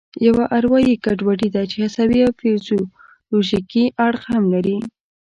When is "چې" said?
1.71-1.77